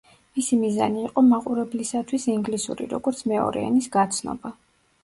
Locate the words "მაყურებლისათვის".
1.27-2.27